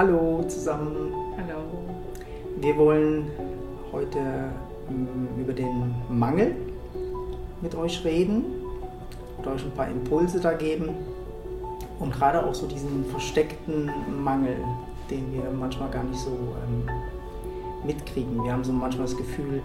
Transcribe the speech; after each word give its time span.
Hallo 0.00 0.42
zusammen. 0.48 1.12
Hallo. 1.36 1.60
Wir 2.58 2.74
wollen 2.78 3.26
heute 3.92 4.18
ähm, 4.88 5.28
über 5.38 5.52
den 5.52 5.94
Mangel 6.08 6.56
mit 7.60 7.74
euch 7.74 8.02
reden 8.02 8.46
und 9.36 9.46
euch 9.46 9.62
ein 9.62 9.72
paar 9.72 9.88
Impulse 9.88 10.40
da 10.40 10.54
geben 10.54 10.88
und 11.98 12.14
gerade 12.14 12.42
auch 12.42 12.54
so 12.54 12.66
diesen 12.66 13.04
versteckten 13.10 13.90
Mangel, 14.24 14.56
den 15.10 15.34
wir 15.34 15.50
manchmal 15.50 15.90
gar 15.90 16.04
nicht 16.04 16.20
so 16.20 16.30
ähm, 16.30 16.88
mitkriegen. 17.84 18.42
Wir 18.42 18.54
haben 18.54 18.64
so 18.64 18.72
manchmal 18.72 19.06
das 19.06 19.18
Gefühl, 19.18 19.62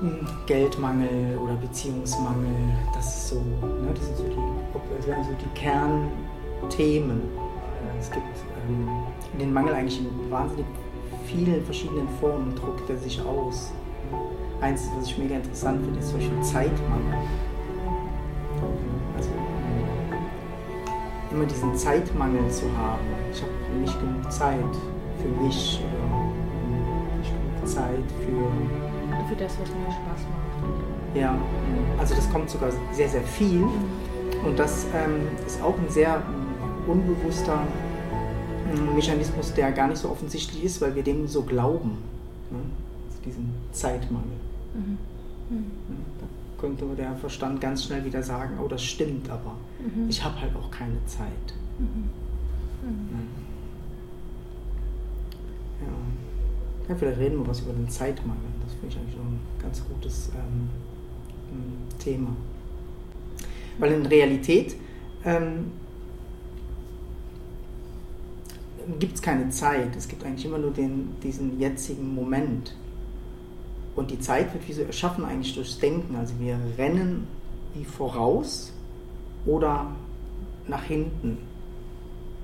hm, 0.00 0.18
Geldmangel 0.44 1.38
oder 1.38 1.54
Beziehungsmangel, 1.54 2.74
das 2.92 3.06
ist 3.06 3.28
so, 3.30 3.36
ne, 3.36 3.88
das 3.94 4.04
sind 4.04 4.18
so 4.18 4.24
die, 4.24 4.98
das 4.98 5.06
wären 5.06 5.24
so 5.24 5.30
die 5.32 5.58
Kernthemen. 5.58 7.20
Äh, 7.20 7.98
es 7.98 8.10
gibt 8.10 8.26
ähm, 8.68 8.88
den 9.38 9.52
Mangel 9.52 9.74
eigentlich 9.74 10.00
in 10.00 10.30
wahnsinnig 10.30 10.66
vielen 11.26 11.64
verschiedenen 11.64 12.08
Formen, 12.20 12.54
druckt 12.54 12.88
er 12.88 12.96
sich 12.96 13.20
aus. 13.20 13.72
Eins, 14.60 14.88
was 14.96 15.06
ich 15.06 15.18
mega 15.18 15.36
interessant 15.36 15.82
finde, 15.84 15.98
ist 16.00 16.10
zum 16.10 16.18
Beispiel 16.18 16.42
Zeitmangel. 16.42 17.18
Also 19.16 19.30
immer 21.30 21.44
diesen 21.44 21.74
Zeitmangel 21.74 22.48
zu 22.50 22.64
haben. 22.76 23.04
Ich 23.32 23.42
habe 23.42 23.52
nicht 23.80 24.00
genug 24.00 24.32
Zeit 24.32 24.58
für 25.20 25.42
mich 25.42 25.80
oder 25.82 27.18
nicht 27.18 27.30
genug 27.30 27.68
Zeit 27.68 28.04
für. 28.20 29.28
Für 29.28 29.36
das, 29.36 29.58
was 29.60 29.68
mir 29.68 29.86
Spaß 29.86 30.26
macht. 30.30 31.16
Ja, 31.16 31.36
also 31.98 32.14
das 32.14 32.30
kommt 32.30 32.50
sogar 32.50 32.70
sehr, 32.92 33.08
sehr 33.08 33.22
viel. 33.22 33.64
Und 34.44 34.58
das 34.58 34.86
ähm, 34.94 35.28
ist 35.46 35.62
auch 35.62 35.74
ein 35.78 35.88
sehr 35.88 36.22
unbewusster 36.86 37.60
Mechanismus, 38.74 39.52
der 39.54 39.72
gar 39.72 39.88
nicht 39.88 39.98
so 39.98 40.10
offensichtlich 40.10 40.64
ist, 40.64 40.80
weil 40.80 40.94
wir 40.94 41.02
dem 41.02 41.26
so 41.26 41.42
glauben. 41.42 41.98
Ne? 42.50 42.58
Diesen 43.24 43.54
Zeitmangel. 43.72 44.36
Mhm. 44.74 44.98
Mhm. 45.50 45.64
Da 46.20 46.26
könnte 46.60 46.84
der 46.96 47.14
Verstand 47.16 47.60
ganz 47.60 47.84
schnell 47.84 48.04
wieder 48.04 48.22
sagen, 48.22 48.58
oh, 48.62 48.68
das 48.68 48.82
stimmt 48.82 49.30
aber. 49.30 49.56
Mhm. 49.80 50.08
Ich 50.08 50.22
habe 50.22 50.40
halt 50.40 50.54
auch 50.56 50.70
keine 50.70 51.04
Zeit. 51.06 51.28
Mhm. 51.78 52.10
Mhm. 52.88 53.08
Ja. 55.80 56.88
ja. 56.88 56.94
vielleicht 56.94 57.18
reden 57.18 57.38
wir 57.38 57.46
was 57.46 57.60
über 57.60 57.72
den 57.72 57.88
Zeitmangel. 57.88 58.42
Das 58.64 58.74
finde 58.74 58.88
ich 58.88 58.96
eigentlich 58.96 59.14
schon 59.14 59.26
ein 59.26 59.40
ganz 59.60 59.82
gutes 59.86 60.30
ähm, 60.34 60.68
Thema. 61.98 62.36
Weil 63.78 63.92
in 63.92 64.06
Realität 64.06 64.76
ähm, 65.24 65.72
gibt 68.98 69.14
es 69.14 69.22
keine 69.22 69.50
Zeit. 69.50 69.96
Es 69.96 70.08
gibt 70.08 70.24
eigentlich 70.24 70.44
immer 70.44 70.58
nur 70.58 70.72
den, 70.72 71.14
diesen 71.22 71.58
jetzigen 71.58 72.14
Moment. 72.14 72.74
Und 73.96 74.10
die 74.10 74.18
Zeit 74.18 74.52
wird 74.52 74.66
wie 74.68 74.72
so 74.72 74.82
erschaffen 74.82 75.24
eigentlich 75.24 75.54
durchs 75.54 75.78
Denken. 75.78 76.16
Also 76.16 76.34
wir 76.38 76.58
rennen 76.76 77.26
wie 77.74 77.84
voraus 77.84 78.72
oder 79.46 79.86
nach 80.66 80.82
hinten. 80.82 81.38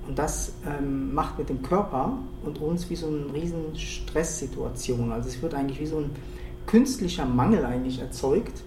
Und 0.07 0.19
das 0.19 0.53
ähm, 0.67 1.15
macht 1.15 1.39
mit 1.39 1.49
dem 1.49 1.63
Körper 1.63 2.19
und 2.45 2.61
uns 2.61 2.89
wie 2.91 2.97
so 2.97 3.07
eine 3.07 3.33
riesen 3.33 3.77
Stresssituation. 3.77 5.13
Also 5.13 5.29
es 5.29 5.43
wird 5.43 5.55
eigentlich 5.55 5.81
wie 5.81 5.87
so 5.87 5.99
ein 5.99 6.11
künstlicher 6.67 7.27
Mangel 7.27 7.65
eigentlich 7.65 8.01
erzeugt, 8.01 8.63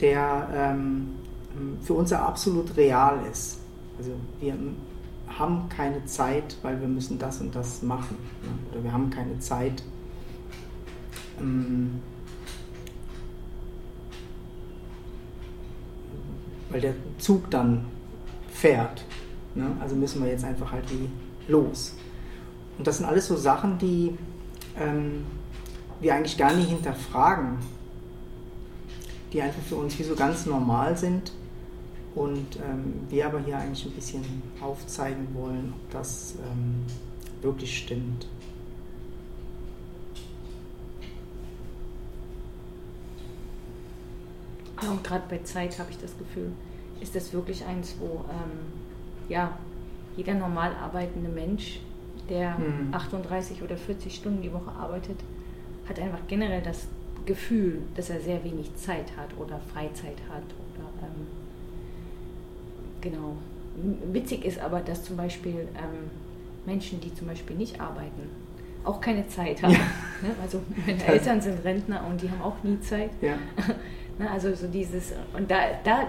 der 0.00 0.48
ähm, 0.54 1.08
für 1.82 1.94
uns 1.94 2.10
ja 2.10 2.24
absolut 2.24 2.76
real 2.76 3.18
ist. 3.30 3.58
Also 3.98 4.12
wir 4.40 4.54
haben 5.38 5.68
keine 5.68 6.04
Zeit, 6.04 6.56
weil 6.62 6.80
wir 6.80 6.88
müssen 6.88 7.18
das 7.18 7.40
und 7.40 7.54
das 7.54 7.82
machen. 7.82 8.16
Ne? 8.42 8.50
Oder 8.70 8.84
wir 8.84 8.92
haben 8.92 9.10
keine 9.10 9.38
Zeit, 9.38 9.82
ähm, 11.40 12.00
weil 16.70 16.80
der 16.80 16.94
Zug 17.18 17.50
dann 17.50 17.86
fährt. 18.52 19.04
Ne? 19.54 19.76
Also 19.80 19.94
müssen 19.94 20.22
wir 20.22 20.30
jetzt 20.30 20.44
einfach 20.44 20.72
halt 20.72 20.90
wie 20.90 21.08
los. 21.50 21.94
Und 22.78 22.86
das 22.86 22.98
sind 22.98 23.06
alles 23.06 23.26
so 23.26 23.36
Sachen, 23.36 23.78
die 23.78 24.16
ähm, 24.78 25.24
wir 26.00 26.14
eigentlich 26.14 26.38
gar 26.38 26.52
nicht 26.54 26.68
hinterfragen, 26.68 27.58
die 29.32 29.42
einfach 29.42 29.62
für 29.62 29.76
uns 29.76 29.98
wie 29.98 30.02
so 30.02 30.14
ganz 30.14 30.46
normal 30.46 30.96
sind 30.96 31.32
und 32.14 32.56
ähm, 32.56 33.06
wir 33.08 33.26
aber 33.26 33.40
hier 33.40 33.58
eigentlich 33.58 33.86
ein 33.86 33.92
bisschen 33.92 34.24
aufzeigen 34.60 35.28
wollen, 35.34 35.72
ob 35.74 35.90
das 35.90 36.34
ähm, 36.38 36.84
wirklich 37.40 37.78
stimmt. 37.78 38.26
Ja, 44.82 44.90
und 44.90 45.04
gerade 45.04 45.22
bei 45.28 45.38
Zeit 45.38 45.78
habe 45.78 45.90
ich 45.90 45.98
das 45.98 46.18
Gefühl, 46.18 46.52
ist 47.00 47.14
das 47.14 47.32
wirklich 47.32 47.64
eins, 47.64 47.94
wo 48.00 48.24
ähm, 48.30 48.72
ja, 49.28 49.56
jeder 50.16 50.34
normal 50.34 50.74
arbeitende 50.74 51.30
Mensch, 51.30 51.80
der 52.28 52.56
hm. 52.58 52.92
38 52.92 53.62
oder 53.62 53.76
40 53.76 54.14
Stunden 54.14 54.42
die 54.42 54.52
Woche 54.52 54.70
arbeitet, 54.70 55.18
hat 55.88 55.98
einfach 55.98 56.20
generell 56.26 56.62
das 56.62 56.86
Gefühl, 57.26 57.82
dass 57.94 58.10
er 58.10 58.20
sehr 58.20 58.42
wenig 58.44 58.74
Zeit 58.74 59.16
hat 59.16 59.36
oder 59.38 59.60
Freizeit 59.72 60.18
hat 60.28 60.42
oder 60.42 60.88
ähm, 61.02 61.26
Genau. 63.02 63.36
Witzig 64.12 64.44
ist 64.44 64.58
aber, 64.60 64.80
dass 64.80 65.04
zum 65.04 65.16
Beispiel 65.16 65.68
ähm, 65.76 66.10
Menschen, 66.64 67.00
die 67.00 67.14
zum 67.14 67.28
Beispiel 67.28 67.56
nicht 67.56 67.80
arbeiten, 67.80 68.30
auch 68.84 69.00
keine 69.00 69.26
Zeit 69.28 69.62
haben. 69.62 69.72
Ja. 69.72 69.78
Ne? 70.22 70.34
Also 70.42 70.62
meine 70.86 71.04
Eltern 71.04 71.40
sind 71.40 71.64
Rentner 71.64 72.04
und 72.08 72.22
die 72.22 72.30
haben 72.30 72.42
auch 72.42 72.62
nie 72.62 72.80
Zeit. 72.80 73.10
Ja. 73.20 73.34
ne? 74.18 74.30
Also 74.30 74.54
so 74.54 74.66
dieses, 74.66 75.12
und 75.36 75.50
da, 75.50 75.56
da 75.84 76.06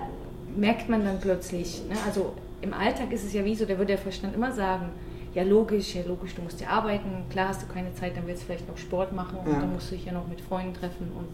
merkt 0.56 0.90
man 0.90 1.04
dann 1.04 1.20
plötzlich, 1.20 1.82
ne? 1.90 1.96
also 2.06 2.34
im 2.62 2.74
Alltag 2.74 3.12
ist 3.12 3.26
es 3.26 3.34
ja 3.34 3.44
wie 3.44 3.56
so, 3.56 3.66
da 3.66 3.72
würde 3.72 3.88
der 3.88 3.98
Verstand 3.98 4.36
immer 4.36 4.52
sagen, 4.52 4.90
ja 5.34 5.44
logisch, 5.44 5.96
ja 5.96 6.04
logisch, 6.06 6.36
du 6.36 6.42
musst 6.42 6.62
ja 6.62 6.70
arbeiten, 6.70 7.24
klar 7.30 7.50
hast 7.50 7.64
du 7.64 7.68
keine 7.68 7.94
Zeit, 7.96 8.16
dann 8.16 8.28
willst 8.28 8.44
du 8.44 8.46
vielleicht 8.48 8.68
noch 8.68 8.78
Sport 8.78 9.14
machen 9.14 9.40
und 9.44 9.52
ja. 9.52 9.60
dann 9.60 9.74
musst 9.74 9.92
du 9.92 9.96
dich 9.96 10.06
ja 10.06 10.14
noch 10.14 10.28
mit 10.28 10.42
Freunden 10.42 10.74
treffen 10.74 11.12
und 11.18 11.28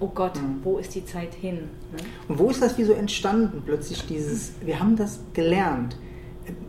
oh 0.00 0.08
Gott, 0.08 0.36
mhm. 0.36 0.60
wo 0.62 0.78
ist 0.78 0.94
die 0.94 1.04
Zeit 1.04 1.34
hin? 1.34 1.56
Ne? 1.92 1.98
Und 2.28 2.38
wo 2.38 2.50
ist 2.50 2.62
das 2.62 2.78
wie 2.78 2.84
so 2.84 2.92
entstanden, 2.92 3.62
plötzlich 3.64 4.06
dieses, 4.06 4.52
wir 4.60 4.80
haben 4.80 4.96
das 4.96 5.20
gelernt. 5.32 5.96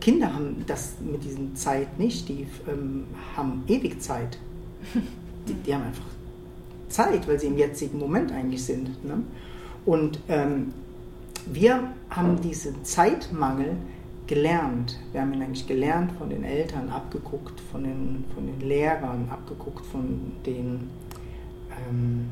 Kinder 0.00 0.32
haben 0.32 0.64
das 0.66 0.94
mit 1.00 1.22
diesen 1.24 1.54
Zeit 1.54 1.98
nicht, 1.98 2.28
die 2.28 2.46
ähm, 2.66 3.04
haben 3.36 3.64
ewig 3.68 4.00
Zeit. 4.00 4.38
Die, 5.46 5.54
die, 5.54 5.74
haben 5.74 5.84
einfach 5.84 6.02
Zeit, 6.88 7.28
weil 7.28 7.38
sie 7.38 7.46
im 7.46 7.56
jetzigen 7.58 7.98
Moment 7.98 8.32
eigentlich 8.32 8.64
sind. 8.64 9.04
Ne? 9.04 9.22
Und 9.84 10.18
ähm, 10.28 10.72
wir 11.46 11.92
haben 12.10 12.40
diesen 12.40 12.84
Zeitmangel 12.84 13.76
gelernt. 14.26 14.98
Wir 15.12 15.20
haben 15.20 15.32
ihn 15.34 15.42
eigentlich 15.42 15.66
gelernt 15.66 16.12
von 16.18 16.30
den 16.30 16.42
Eltern, 16.42 16.88
abgeguckt 16.88 17.60
von 17.70 17.84
den, 17.84 18.24
von 18.34 18.46
den 18.46 18.60
Lehrern, 18.66 19.28
abgeguckt 19.30 19.86
von 19.86 20.32
den 20.44 20.90
ähm, 21.70 22.26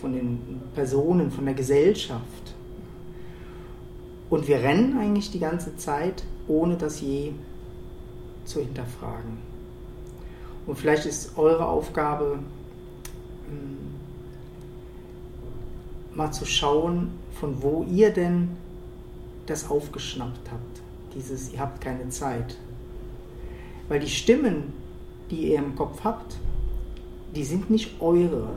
von 0.00 0.12
den 0.12 0.60
Personen, 0.74 1.30
von 1.30 1.44
der 1.44 1.54
Gesellschaft. 1.54 2.54
Und 4.30 4.46
wir 4.46 4.58
rennen 4.58 4.98
eigentlich 4.98 5.30
die 5.30 5.38
ganze 5.38 5.76
Zeit, 5.76 6.24
ohne 6.46 6.76
das 6.76 7.00
je 7.00 7.32
zu 8.44 8.60
hinterfragen. 8.60 9.38
Und 10.66 10.76
vielleicht 10.76 11.06
ist 11.06 11.36
eure 11.38 11.66
Aufgabe, 11.66 12.38
ähm, 13.50 13.78
mal 16.14 16.30
zu 16.30 16.44
schauen, 16.44 17.10
von 17.40 17.62
wo 17.62 17.84
ihr 17.84 18.10
denn 18.10 18.50
das 19.46 19.70
aufgeschnappt 19.70 20.50
habt. 20.50 20.82
Dieses, 21.14 21.52
ihr 21.52 21.60
habt 21.60 21.80
keine 21.80 22.08
Zeit. 22.10 22.58
Weil 23.88 24.00
die 24.00 24.10
Stimmen, 24.10 24.74
die 25.30 25.52
ihr 25.52 25.58
im 25.58 25.74
Kopf 25.74 26.04
habt, 26.04 26.36
die 27.34 27.44
sind 27.44 27.70
nicht 27.70 28.00
eure. 28.00 28.50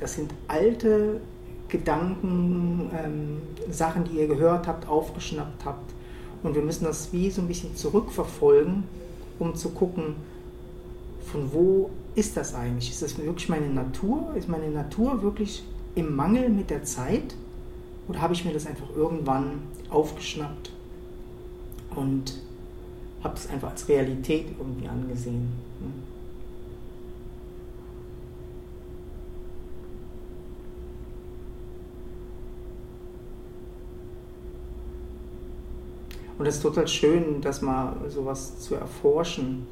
Das 0.00 0.14
sind 0.14 0.32
alte 0.48 1.20
Gedanken, 1.68 2.90
ähm, 2.98 3.36
Sachen, 3.70 4.04
die 4.04 4.18
ihr 4.18 4.26
gehört 4.26 4.66
habt, 4.66 4.88
aufgeschnappt 4.88 5.64
habt. 5.64 5.92
Und 6.42 6.54
wir 6.54 6.62
müssen 6.62 6.84
das 6.84 7.12
wie 7.12 7.30
so 7.30 7.42
ein 7.42 7.48
bisschen 7.48 7.76
zurückverfolgen, 7.76 8.84
um 9.38 9.54
zu 9.54 9.68
gucken, 9.70 10.16
von 11.30 11.52
wo 11.52 11.90
ist 12.14 12.36
das 12.36 12.54
eigentlich? 12.54 12.90
Ist 12.90 13.02
das 13.02 13.18
wirklich 13.18 13.48
meine 13.50 13.68
Natur? 13.68 14.34
Ist 14.34 14.48
meine 14.48 14.70
Natur 14.70 15.22
wirklich 15.22 15.62
im 15.94 16.16
Mangel 16.16 16.48
mit 16.48 16.70
der 16.70 16.82
Zeit? 16.82 17.36
Oder 18.08 18.22
habe 18.22 18.32
ich 18.32 18.44
mir 18.44 18.52
das 18.52 18.66
einfach 18.66 18.88
irgendwann 18.96 19.62
aufgeschnappt 19.90 20.72
und 21.94 22.40
habe 23.22 23.36
es 23.36 23.48
einfach 23.48 23.70
als 23.70 23.86
Realität 23.86 24.46
irgendwie 24.58 24.88
angesehen? 24.88 25.52
Ne? 25.80 25.92
Und 36.40 36.46
es 36.46 36.56
ist 36.56 36.62
total 36.62 36.88
schön, 36.88 37.42
das 37.42 37.60
mal 37.60 37.94
sowas 38.08 38.58
zu 38.60 38.74
erforschen. 38.74 39.66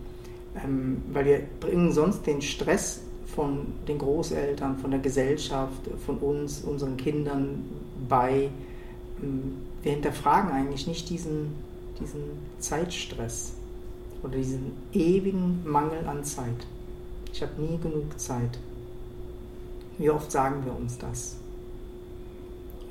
Ähm, 0.62 1.00
weil 1.10 1.24
wir 1.24 1.42
bringen 1.60 1.92
sonst 1.92 2.26
den 2.26 2.42
Stress 2.42 3.00
von 3.34 3.68
den 3.88 3.96
Großeltern, 3.96 4.76
von 4.76 4.90
der 4.90 5.00
Gesellschaft, 5.00 5.80
von 6.04 6.18
uns, 6.18 6.60
unseren 6.60 6.98
Kindern 6.98 7.64
bei. 8.06 8.50
Ähm, 9.22 9.62
wir 9.82 9.92
hinterfragen 9.92 10.50
eigentlich 10.50 10.86
nicht 10.86 11.08
diesen, 11.08 11.54
diesen 11.98 12.20
Zeitstress 12.58 13.54
oder 14.22 14.36
diesen 14.36 14.72
ewigen 14.92 15.62
Mangel 15.64 16.06
an 16.06 16.22
Zeit. 16.22 16.66
Ich 17.32 17.40
habe 17.40 17.62
nie 17.62 17.78
genug 17.78 18.20
Zeit. 18.20 18.58
Wie 19.96 20.10
oft 20.10 20.30
sagen 20.30 20.66
wir 20.66 20.76
uns 20.76 20.98
das? 20.98 21.36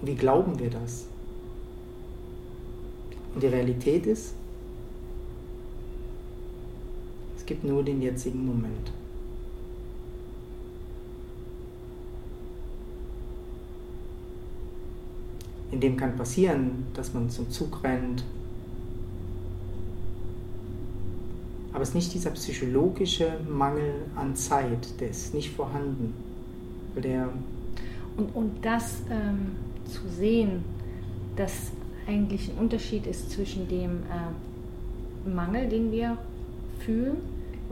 Wie 0.02 0.16
glauben 0.16 0.58
wir 0.58 0.72
das? 0.72 1.06
Und 3.38 3.44
die 3.44 3.48
Realität 3.50 4.08
ist, 4.08 4.34
es 7.38 7.46
gibt 7.46 7.64
nur 7.64 7.84
den 7.84 8.02
jetzigen 8.02 8.44
Moment. 8.44 8.92
In 15.72 15.80
dem 15.80 15.96
kann 15.98 16.16
passieren, 16.16 16.88
dass 16.96 17.14
man 17.14 17.30
zum 17.30 17.48
Zug 17.52 17.84
rennt. 17.84 18.24
Aber 21.74 21.84
es 21.84 21.90
ist 21.90 21.94
nicht 21.94 22.14
dieser 22.16 22.32
psychologische 22.32 23.40
Mangel 23.48 23.94
an 24.16 24.36
Zeit, 24.36 25.00
der 25.00 25.12
ist 25.12 25.36
nicht 25.36 25.52
vorhanden. 25.52 26.16
Der 26.96 27.30
und, 28.18 28.36
und 28.36 28.66
das 28.66 29.04
ähm, 29.12 29.52
zu 29.86 30.10
sehen, 30.10 30.64
dass 31.36 31.72
eigentlich 32.08 32.50
ein 32.50 32.58
Unterschied 32.58 33.06
ist 33.06 33.32
zwischen 33.32 33.68
dem 33.68 34.04
äh, 34.04 35.30
Mangel, 35.30 35.68
den 35.68 35.92
wir 35.92 36.18
fühlen, 36.80 37.18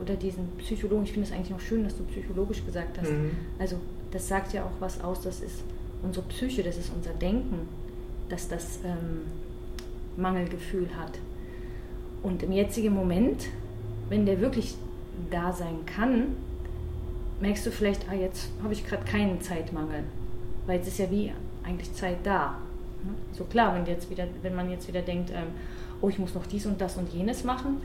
oder 0.00 0.14
diesen 0.14 0.48
Psychologen. 0.58 1.04
Ich 1.04 1.12
finde 1.12 1.28
es 1.28 1.34
eigentlich 1.34 1.54
auch 1.54 1.60
schön, 1.60 1.84
dass 1.84 1.96
du 1.96 2.04
psychologisch 2.04 2.64
gesagt 2.64 2.98
hast. 2.98 3.10
Mhm. 3.10 3.30
Also 3.58 3.76
das 4.10 4.28
sagt 4.28 4.52
ja 4.52 4.64
auch 4.64 4.80
was 4.80 5.02
aus, 5.02 5.22
das 5.22 5.40
ist 5.40 5.62
unsere 6.02 6.26
Psyche, 6.26 6.62
das 6.62 6.76
ist 6.76 6.92
unser 6.94 7.12
Denken, 7.14 7.68
dass 8.28 8.48
das 8.48 8.80
ähm, 8.84 9.22
Mangelgefühl 10.16 10.88
hat. 10.96 11.18
Und 12.22 12.42
im 12.42 12.52
jetzigen 12.52 12.94
Moment, 12.94 13.44
wenn 14.08 14.26
der 14.26 14.40
wirklich 14.40 14.76
da 15.30 15.52
sein 15.52 15.78
kann, 15.86 16.36
merkst 17.40 17.66
du 17.66 17.70
vielleicht, 17.70 18.08
ah, 18.08 18.14
jetzt 18.14 18.50
habe 18.62 18.72
ich 18.72 18.86
gerade 18.86 19.04
keinen 19.04 19.40
Zeitmangel, 19.40 20.04
weil 20.66 20.80
es 20.80 20.88
ist 20.88 20.98
ja 20.98 21.10
wie 21.10 21.32
eigentlich 21.62 21.92
Zeit 21.94 22.18
da. 22.24 22.58
So 23.32 23.44
klar, 23.44 23.74
wenn, 23.74 23.86
jetzt 23.86 24.10
wieder, 24.10 24.26
wenn 24.42 24.54
man 24.54 24.70
jetzt 24.70 24.88
wieder 24.88 25.02
denkt, 25.02 25.30
ähm, 25.30 25.48
oh, 26.00 26.08
ich 26.08 26.18
muss 26.18 26.34
noch 26.34 26.46
dies 26.46 26.66
und 26.66 26.80
das 26.80 26.96
und 26.96 27.12
jenes 27.12 27.44
machen, 27.44 27.80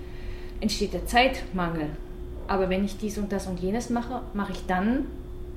entsteht 0.59 0.93
der 0.93 1.05
Zeitmangel. 1.05 1.89
Aber 2.47 2.69
wenn 2.69 2.83
ich 2.83 2.97
dies 2.97 3.17
und 3.17 3.31
das 3.31 3.47
und 3.47 3.59
jenes 3.59 3.89
mache, 3.89 4.21
mache 4.33 4.51
ich 4.51 4.65
dann 4.65 5.05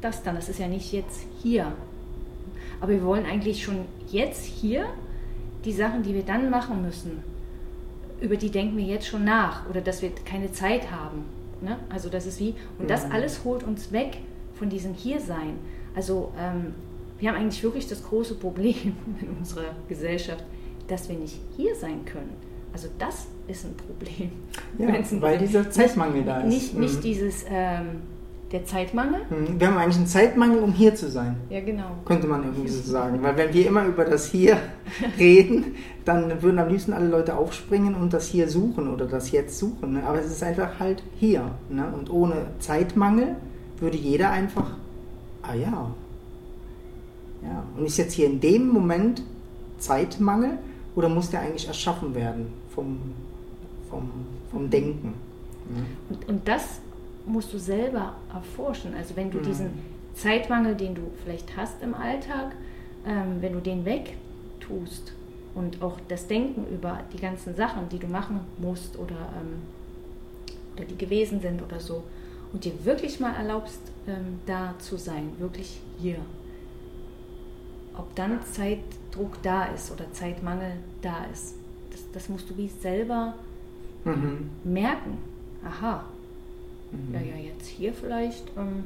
das 0.00 0.22
dann. 0.22 0.34
Das 0.34 0.48
ist 0.48 0.58
ja 0.58 0.68
nicht 0.68 0.92
jetzt 0.92 1.26
hier. 1.42 1.72
Aber 2.80 2.92
wir 2.92 3.02
wollen 3.02 3.26
eigentlich 3.26 3.62
schon 3.62 3.86
jetzt 4.10 4.44
hier 4.44 4.86
die 5.64 5.72
Sachen, 5.72 6.02
die 6.02 6.14
wir 6.14 6.22
dann 6.22 6.50
machen 6.50 6.82
müssen, 6.82 7.22
über 8.20 8.36
die 8.36 8.50
denken 8.50 8.76
wir 8.76 8.84
jetzt 8.84 9.06
schon 9.06 9.24
nach 9.24 9.68
oder 9.68 9.80
dass 9.80 10.02
wir 10.02 10.10
keine 10.24 10.52
Zeit 10.52 10.90
haben. 10.90 11.24
Ne? 11.60 11.78
Also 11.88 12.08
das 12.08 12.26
ist 12.26 12.38
wie, 12.40 12.54
und 12.78 12.90
das 12.90 13.06
mhm. 13.06 13.12
alles 13.12 13.44
holt 13.44 13.62
uns 13.62 13.92
weg 13.92 14.18
von 14.54 14.68
diesem 14.68 14.94
Hiersein. 14.94 15.58
Also 15.94 16.32
ähm, 16.38 16.74
wir 17.24 17.30
haben 17.30 17.40
eigentlich 17.40 17.62
wirklich 17.62 17.88
das 17.88 18.04
große 18.04 18.34
Problem 18.34 18.74
in 19.22 19.28
unserer 19.38 19.74
Gesellschaft, 19.88 20.44
dass 20.88 21.08
wir 21.08 21.16
nicht 21.16 21.40
hier 21.56 21.74
sein 21.74 22.04
können. 22.04 22.34
Also 22.70 22.88
das 22.98 23.28
ist 23.48 23.64
ein 23.64 23.74
Problem. 23.78 24.30
Ja, 24.78 25.22
weil 25.22 25.38
dieser 25.38 25.70
Zeitmangel 25.70 26.16
nicht, 26.16 26.28
da 26.28 26.40
ist. 26.40 26.48
Nicht, 26.48 26.74
nicht 26.74 26.96
mhm. 26.96 27.00
dieses, 27.00 27.44
ähm, 27.48 27.86
der 28.52 28.66
Zeitmangel. 28.66 29.22
Mhm. 29.30 29.58
Wir 29.58 29.68
haben 29.68 29.78
eigentlich 29.78 29.96
einen 29.96 30.06
Zeitmangel, 30.06 30.58
um 30.58 30.72
hier 30.72 30.94
zu 30.94 31.10
sein. 31.10 31.36
Ja, 31.48 31.60
genau. 31.60 31.92
Könnte 32.04 32.26
man 32.26 32.42
irgendwie 32.42 32.68
so 32.68 32.82
sagen. 32.82 33.22
Weil 33.22 33.38
wenn 33.38 33.54
wir 33.54 33.68
immer 33.68 33.86
über 33.86 34.04
das 34.04 34.26
Hier 34.26 34.58
reden, 35.18 35.76
dann 36.04 36.42
würden 36.42 36.58
am 36.58 36.68
liebsten 36.68 36.92
alle 36.92 37.08
Leute 37.08 37.38
aufspringen 37.38 37.94
und 37.94 38.12
das 38.12 38.26
Hier 38.26 38.50
suchen 38.50 38.92
oder 38.92 39.06
das 39.06 39.30
Jetzt 39.30 39.58
suchen. 39.58 39.94
Ne? 39.94 40.02
Aber 40.04 40.18
es 40.18 40.26
ist 40.26 40.42
einfach 40.42 40.78
halt 40.78 41.02
hier. 41.16 41.52
Ne? 41.70 41.90
Und 41.96 42.10
ohne 42.10 42.48
Zeitmangel 42.58 43.36
würde 43.80 43.96
jeder 43.96 44.30
einfach, 44.30 44.76
ah 45.40 45.54
ja, 45.54 45.94
ja. 47.44 47.64
Und 47.76 47.86
ist 47.86 47.96
jetzt 47.96 48.14
hier 48.14 48.26
in 48.26 48.40
dem 48.40 48.68
Moment 48.68 49.22
Zeitmangel 49.78 50.58
oder 50.94 51.08
muss 51.08 51.30
der 51.30 51.40
eigentlich 51.40 51.66
erschaffen 51.68 52.14
werden 52.14 52.46
vom, 52.74 52.98
vom, 53.90 54.10
vom 54.50 54.70
Denken? 54.70 55.14
Ja. 55.74 55.82
Und, 56.14 56.28
und 56.28 56.48
das 56.48 56.80
musst 57.26 57.52
du 57.52 57.58
selber 57.58 58.14
erforschen. 58.32 58.94
Also 58.94 59.16
wenn 59.16 59.30
du 59.30 59.38
mhm. 59.38 59.42
diesen 59.42 59.70
Zeitmangel, 60.14 60.74
den 60.74 60.94
du 60.94 61.02
vielleicht 61.22 61.56
hast 61.56 61.82
im 61.82 61.94
Alltag, 61.94 62.52
ähm, 63.06 63.36
wenn 63.40 63.52
du 63.52 63.60
den 63.60 63.84
wegtust 63.84 65.12
und 65.54 65.82
auch 65.82 65.98
das 66.08 66.26
Denken 66.26 66.66
über 66.72 67.00
die 67.12 67.18
ganzen 67.18 67.54
Sachen, 67.54 67.88
die 67.90 67.98
du 67.98 68.06
machen 68.06 68.40
musst 68.58 68.98
oder, 68.98 69.32
ähm, 69.40 69.62
oder 70.74 70.84
die 70.84 70.96
gewesen 70.96 71.40
sind 71.40 71.62
oder 71.62 71.80
so, 71.80 72.02
und 72.52 72.64
dir 72.64 72.72
wirklich 72.84 73.18
mal 73.18 73.34
erlaubst, 73.34 73.80
ähm, 74.06 74.38
da 74.46 74.74
zu 74.78 74.96
sein, 74.96 75.32
wirklich 75.38 75.80
hier 76.00 76.18
ob 77.96 78.14
dann 78.14 78.40
Zeitdruck 78.52 79.42
da 79.42 79.64
ist 79.66 79.90
oder 79.90 80.10
Zeitmangel 80.12 80.72
da 81.02 81.24
ist. 81.32 81.54
Das, 81.90 82.00
das 82.12 82.28
musst 82.28 82.50
du 82.50 82.56
wie 82.56 82.68
selber 82.68 83.34
mhm. 84.04 84.50
merken. 84.64 85.18
Aha. 85.64 86.04
Mhm. 86.90 87.14
Ja, 87.14 87.20
ja, 87.20 87.36
jetzt 87.36 87.66
hier 87.66 87.92
vielleicht, 87.92 88.44
ähm, 88.56 88.84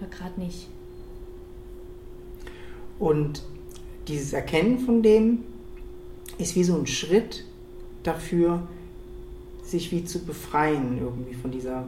ja, 0.00 0.06
gerade 0.08 0.40
nicht. 0.40 0.68
Und 2.98 3.42
dieses 4.08 4.32
Erkennen 4.32 4.78
von 4.78 5.02
dem 5.02 5.44
ist 6.38 6.54
wie 6.54 6.64
so 6.64 6.76
ein 6.76 6.86
Schritt 6.86 7.44
dafür, 8.02 8.66
sich 9.62 9.90
wie 9.90 10.04
zu 10.04 10.24
befreien 10.24 10.98
irgendwie 10.98 11.34
von 11.34 11.50
dieser 11.50 11.86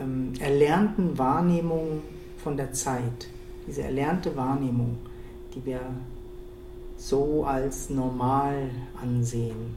ähm, 0.00 0.32
erlernten 0.40 1.16
Wahrnehmung 1.18 2.02
von 2.42 2.56
der 2.56 2.72
Zeit, 2.72 3.28
diese 3.66 3.82
erlernte 3.82 4.36
Wahrnehmung 4.36 4.98
die 5.54 5.64
wir 5.64 5.80
so 6.96 7.44
als 7.44 7.90
normal 7.90 8.70
ansehen. 9.00 9.76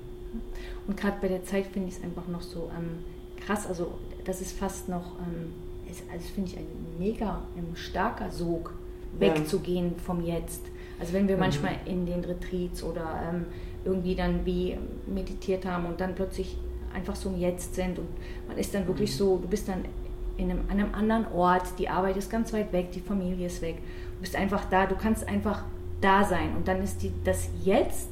Und 0.87 0.97
gerade 0.97 1.17
bei 1.21 1.27
der 1.27 1.43
Zeit 1.43 1.65
finde 1.67 1.89
ich 1.89 1.95
es 1.95 2.03
einfach 2.03 2.27
noch 2.27 2.41
so 2.41 2.69
ähm, 2.77 2.99
krass, 3.45 3.65
also 3.67 3.93
das 4.23 4.41
ist 4.41 4.57
fast 4.57 4.89
noch, 4.89 5.13
ähm, 5.19 5.53
ist, 5.89 6.03
also 6.11 6.25
finde 6.33 6.51
ich 6.51 6.57
ein 6.57 6.65
mega 6.99 7.41
ein 7.57 7.75
starker 7.75 8.31
Sog, 8.31 8.73
wegzugehen 9.19 9.93
ja. 9.97 10.03
vom 10.03 10.23
Jetzt. 10.23 10.61
Also 10.99 11.13
wenn 11.13 11.27
wir 11.27 11.35
mhm. 11.35 11.41
manchmal 11.41 11.75
in 11.85 12.05
den 12.05 12.23
Retreats 12.23 12.83
oder 12.83 13.21
ähm, 13.29 13.45
irgendwie 13.83 14.15
dann 14.15 14.45
wie 14.45 14.77
meditiert 15.07 15.65
haben 15.65 15.85
und 15.85 15.99
dann 15.99 16.15
plötzlich 16.15 16.57
einfach 16.93 17.15
so 17.15 17.29
im 17.29 17.39
Jetzt 17.39 17.75
sind 17.75 17.99
und 17.99 18.07
man 18.47 18.57
ist 18.57 18.73
dann 18.73 18.87
wirklich 18.87 19.11
mhm. 19.11 19.17
so, 19.17 19.37
du 19.37 19.47
bist 19.47 19.67
dann 19.67 19.85
in 20.37 20.51
einem, 20.51 20.61
an 20.69 20.79
einem 20.79 20.93
anderen 20.93 21.27
Ort, 21.33 21.63
die 21.77 21.87
Arbeit 21.87 22.17
ist 22.17 22.29
ganz 22.29 22.51
weit 22.53 22.71
weg, 22.73 22.91
die 22.91 22.99
Familie 22.99 23.47
ist 23.47 23.61
weg. 23.61 23.77
Du 24.15 24.21
bist 24.21 24.35
einfach 24.35 24.65
da, 24.65 24.85
du 24.85 24.95
kannst 24.95 25.27
einfach 25.27 25.63
da 26.01 26.23
sein. 26.23 26.55
Und 26.55 26.67
dann 26.67 26.81
ist 26.81 27.03
die, 27.03 27.11
das 27.23 27.49
Jetzt, 27.63 28.09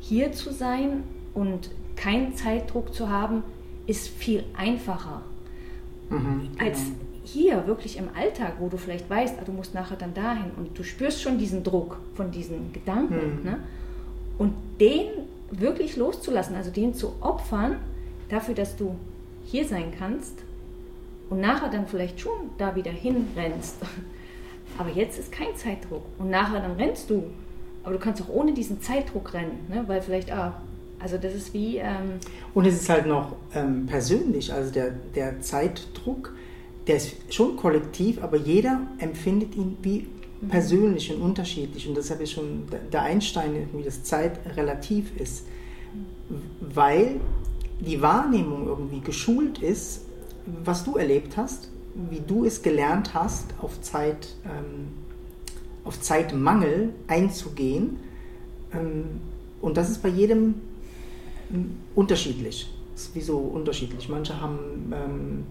hier 0.00 0.32
zu 0.32 0.52
sein 0.52 1.02
und 1.34 1.70
keinen 1.96 2.34
Zeitdruck 2.34 2.94
zu 2.94 3.08
haben, 3.08 3.42
ist 3.86 4.08
viel 4.08 4.44
einfacher. 4.56 5.22
Mhm, 6.10 6.50
genau. 6.52 6.64
Als 6.64 6.80
hier 7.24 7.66
wirklich 7.66 7.96
im 7.96 8.08
Alltag, 8.14 8.54
wo 8.60 8.68
du 8.68 8.76
vielleicht 8.76 9.10
weißt, 9.10 9.36
ah, 9.40 9.44
du 9.44 9.52
musst 9.52 9.74
nachher 9.74 9.96
dann 9.96 10.14
dahin 10.14 10.52
und 10.56 10.78
du 10.78 10.84
spürst 10.84 11.22
schon 11.22 11.38
diesen 11.38 11.64
Druck 11.64 11.98
von 12.14 12.30
diesen 12.30 12.72
Gedanken. 12.72 13.38
Mhm. 13.38 13.44
Ne? 13.44 13.58
Und 14.38 14.54
den 14.80 15.08
wirklich 15.50 15.96
loszulassen, 15.96 16.54
also 16.54 16.70
den 16.70 16.94
zu 16.94 17.14
opfern, 17.20 17.76
dafür, 18.28 18.54
dass 18.54 18.76
du 18.76 18.94
hier 19.44 19.64
sein 19.64 19.92
kannst 19.98 20.34
und 21.30 21.40
nachher 21.40 21.70
dann 21.70 21.86
vielleicht 21.86 22.20
schon 22.20 22.50
da 22.58 22.74
wieder 22.74 22.92
hinrennst. 22.92 23.76
Aber 24.78 24.90
jetzt 24.90 25.18
ist 25.18 25.32
kein 25.32 25.54
Zeitdruck. 25.56 26.02
Und 26.18 26.30
nachher 26.30 26.60
dann 26.60 26.72
rennst 26.72 27.10
du. 27.10 27.24
Aber 27.82 27.94
du 27.94 27.98
kannst 27.98 28.22
auch 28.22 28.28
ohne 28.28 28.52
diesen 28.52 28.80
Zeitdruck 28.80 29.32
rennen, 29.34 29.66
ne? 29.68 29.84
weil 29.86 30.02
vielleicht, 30.02 30.32
ah, 30.32 30.60
also 30.98 31.18
das 31.18 31.34
ist 31.34 31.54
wie... 31.54 31.76
Ähm 31.76 32.18
und 32.52 32.66
es 32.66 32.74
ist 32.74 32.88
halt 32.88 33.06
noch 33.06 33.36
ähm, 33.54 33.86
persönlich, 33.86 34.52
also 34.52 34.72
der, 34.72 34.90
der 35.14 35.40
Zeitdruck, 35.40 36.34
der 36.86 36.96
ist 36.96 37.32
schon 37.32 37.56
kollektiv, 37.56 38.22
aber 38.22 38.36
jeder 38.36 38.80
empfindet 38.98 39.54
ihn 39.54 39.76
wie 39.82 40.06
mhm. 40.40 40.48
persönlich 40.48 41.14
und 41.14 41.22
unterschiedlich. 41.22 41.86
Und 41.88 41.96
deshalb 41.96 42.20
ist 42.20 42.32
schon 42.32 42.64
der 42.92 43.02
Einstein, 43.02 43.68
wie 43.72 43.82
das 43.82 44.02
Zeit 44.02 44.40
relativ 44.56 45.16
ist. 45.20 45.46
Weil 46.60 47.20
die 47.78 48.02
Wahrnehmung 48.02 48.66
irgendwie 48.66 49.00
geschult 49.00 49.58
ist 49.62 50.06
was 50.64 50.84
du 50.84 50.96
erlebt 50.96 51.36
hast, 51.36 51.68
wie 52.10 52.20
du 52.20 52.44
es 52.44 52.62
gelernt 52.62 53.14
hast, 53.14 53.46
auf, 53.60 53.80
Zeit, 53.80 54.34
ähm, 54.44 54.88
auf 55.84 56.00
Zeitmangel 56.00 56.90
einzugehen. 57.06 57.98
Ähm, 58.72 59.20
und 59.60 59.76
das 59.76 59.90
ist 59.90 60.02
bei 60.02 60.08
jedem 60.08 60.56
ähm, 61.52 61.76
unterschiedlich. 61.94 62.70
ist 62.94 63.14
wie 63.14 63.20
so 63.20 63.38
unterschiedlich. 63.38 64.08
Manche 64.08 64.40
haben 64.40 64.92
ähm, 64.92 65.44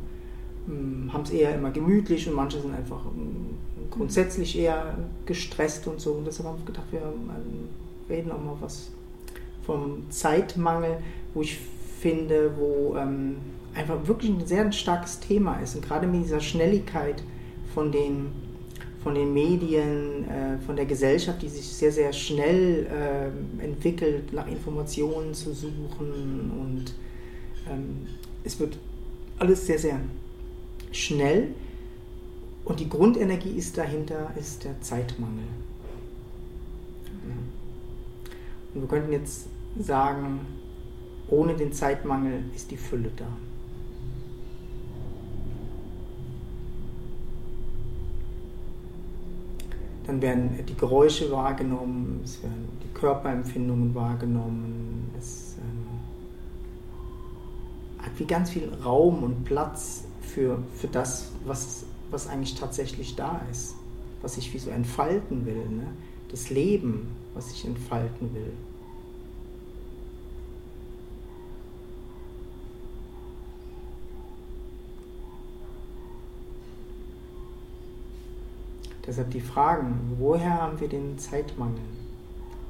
hm, 0.68 1.14
haben 1.14 1.24
es 1.24 1.30
eher 1.30 1.56
immer 1.56 1.72
gemütlich 1.72 2.28
und 2.28 2.36
manche 2.36 2.60
sind 2.60 2.74
einfach 2.74 3.06
hm, 3.06 3.58
grundsätzlich 3.92 4.58
eher 4.58 4.98
gestresst 5.26 5.88
und 5.88 6.00
so. 6.00 6.14
Und 6.14 6.26
deshalb 6.26 6.50
haben 6.50 6.60
wir 6.60 6.66
gedacht, 6.66 6.88
wir 6.92 7.02
ähm, 7.02 7.70
reden 8.10 8.32
auch 8.32 8.42
mal 8.42 8.58
was 8.60 8.92
vom 9.64 10.10
Zeitmangel, 10.10 10.98
wo 11.34 11.42
ich 11.42 11.60
finde, 12.00 12.52
wo 12.58 12.96
ähm, 12.98 13.38
einfach 13.76 14.08
wirklich 14.08 14.32
ein 14.32 14.46
sehr 14.46 14.72
starkes 14.72 15.20
Thema 15.20 15.60
ist. 15.60 15.76
Und 15.76 15.86
gerade 15.86 16.08
mit 16.08 16.24
dieser 16.24 16.40
Schnelligkeit 16.40 17.22
von 17.74 17.92
den, 17.92 18.32
von 19.04 19.16
den 19.16 19.34
Medien, 19.34 20.28
äh, 20.30 20.58
von 20.66 20.76
der 20.76 20.86
Gesellschaft, 20.86 21.42
die 21.42 21.50
sich 21.50 21.68
sehr, 21.68 21.92
sehr 21.92 22.14
schnell 22.14 22.88
äh, 22.88 23.64
entwickelt, 23.64 24.34
nach 24.34 24.48
Informationen 24.48 25.34
zu 25.34 25.54
suchen. 25.54 26.52
Und 26.52 26.94
ähm, 27.70 28.08
es 28.44 28.60
wird 28.60 28.78
alles 29.38 29.66
sehr, 29.68 29.80
sehr 29.80 30.00
schnell. 30.92 31.50
Und 32.64 32.80
die 32.80 32.90
Grundenergie 32.90 33.52
ist 33.52 33.78
dahinter, 33.78 34.32
ist 34.40 34.64
der 34.64 34.82
Zeitmangel. 34.82 35.44
Und 38.74 38.82
wir 38.82 38.88
könnten 38.88 39.12
jetzt 39.12 39.48
sagen, 39.80 40.40
ohne 41.28 41.56
den 41.56 41.72
Zeitmangel 41.72 42.44
ist 42.56 42.72
die 42.72 42.78
Fülle 42.78 43.10
da. 43.16 43.28
Dann 50.08 50.22
werden 50.22 50.60
die 50.68 50.76
Geräusche 50.76 51.32
wahrgenommen, 51.32 52.22
es 52.24 52.42
werden 52.44 52.68
die 52.84 52.94
Körperempfindungen 52.94 53.96
wahrgenommen, 53.96 55.10
es 55.18 55.56
ähm, 55.60 55.88
hat 58.04 58.12
wie 58.18 58.26
ganz 58.26 58.52
viel 58.52 58.72
Raum 58.84 59.24
und 59.24 59.46
Platz 59.46 60.04
für, 60.22 60.60
für 60.76 60.88
das, 60.88 61.32
was, 61.46 61.86
was 62.12 62.28
eigentlich 62.28 62.56
tatsächlich 62.56 63.16
da 63.16 63.42
ist, 63.52 63.76
was 64.22 64.38
ich 64.38 64.54
wie 64.54 64.60
so 64.60 64.70
entfalten 64.70 65.46
will, 65.46 65.68
ne? 65.70 65.88
das 66.30 66.50
Leben, 66.50 67.08
was 67.34 67.52
ich 67.52 67.66
entfalten 67.66 68.34
will. 68.34 68.52
Deshalb 79.08 79.30
die 79.32 79.42
Fragen, 79.42 80.16
woher 80.18 80.62
haben 80.62 80.80
wir 80.80 80.88
den 80.88 81.18
Zeitmangel? 81.18 81.84